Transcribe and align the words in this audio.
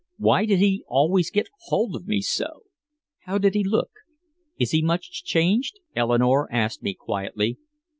Why 0.17 0.47
did 0.47 0.57
he 0.57 0.83
always 0.87 1.29
get 1.29 1.45
hold 1.65 1.95
of 1.95 2.07
me 2.07 2.21
so? 2.21 2.63
"How 3.25 3.37
did 3.37 3.53
he 3.53 3.63
look? 3.63 3.91
Is 4.59 4.71
he 4.71 4.81
much 4.81 5.23
changed?" 5.23 5.79
Eleanore 5.95 6.51
asked 6.51 6.81
me 6.81 6.95
quietly. 6.95 7.59